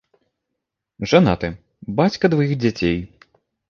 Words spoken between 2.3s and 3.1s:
дваіх дзяцей.